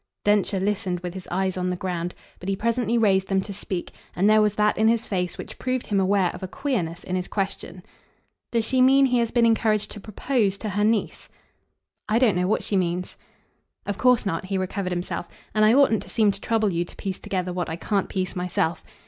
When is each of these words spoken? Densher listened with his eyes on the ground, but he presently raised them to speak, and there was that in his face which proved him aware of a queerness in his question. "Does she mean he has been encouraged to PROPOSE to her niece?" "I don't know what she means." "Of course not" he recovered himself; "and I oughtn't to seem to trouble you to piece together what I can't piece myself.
Densher 0.23 0.59
listened 0.59 1.01
with 1.01 1.13
his 1.13 1.27
eyes 1.29 1.57
on 1.59 1.69
the 1.69 1.75
ground, 1.75 2.15
but 2.39 2.49
he 2.49 2.55
presently 2.55 2.97
raised 2.97 3.27
them 3.27 3.39
to 3.41 3.53
speak, 3.53 3.91
and 4.15 4.27
there 4.27 4.41
was 4.41 4.55
that 4.55 4.75
in 4.75 4.87
his 4.87 5.05
face 5.07 5.37
which 5.37 5.59
proved 5.59 5.85
him 5.85 5.99
aware 5.99 6.31
of 6.33 6.41
a 6.41 6.47
queerness 6.47 7.03
in 7.03 7.15
his 7.15 7.27
question. 7.27 7.83
"Does 8.51 8.65
she 8.65 8.81
mean 8.81 9.05
he 9.05 9.19
has 9.19 9.29
been 9.29 9.45
encouraged 9.45 9.91
to 9.91 9.99
PROPOSE 9.99 10.57
to 10.57 10.69
her 10.69 10.83
niece?" 10.83 11.29
"I 12.09 12.17
don't 12.17 12.35
know 12.35 12.47
what 12.47 12.63
she 12.63 12.75
means." 12.75 13.15
"Of 13.85 13.99
course 13.99 14.25
not" 14.25 14.45
he 14.45 14.57
recovered 14.57 14.91
himself; 14.91 15.29
"and 15.53 15.63
I 15.63 15.71
oughtn't 15.75 16.01
to 16.01 16.09
seem 16.09 16.31
to 16.31 16.41
trouble 16.41 16.71
you 16.71 16.83
to 16.83 16.95
piece 16.95 17.19
together 17.19 17.53
what 17.53 17.69
I 17.69 17.75
can't 17.75 18.09
piece 18.09 18.35
myself. 18.35 18.83